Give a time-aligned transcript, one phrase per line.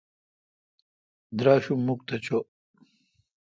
[1.37, 2.39] دراشوم مکھ تہ چو۔